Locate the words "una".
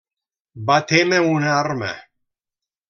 1.35-1.55